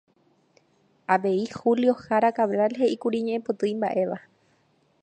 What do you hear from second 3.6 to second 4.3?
imbaʼéva.